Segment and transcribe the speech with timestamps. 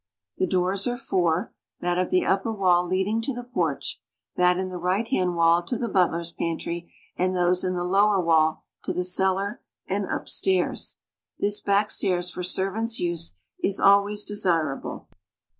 [0.37, 3.97] The doors are four, that of the upper wall leading to the ]>orch,
[4.35, 8.19] that in the right hand wall to the butler's pantry, and those in the lower
[8.19, 10.97] wall to the cellar and upstairs.
[11.37, 15.07] This back stairs for servant's use is always desirable.